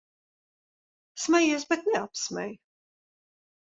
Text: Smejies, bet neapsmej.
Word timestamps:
Smejies, 1.25 1.67
bet 1.69 1.83
neapsmej. 1.91 2.51